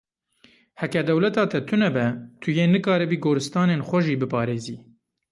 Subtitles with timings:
[0.83, 2.05] Heke dewleta te tune be,
[2.41, 4.77] tu yê nikaribî goristanên xwe jî biparêzî.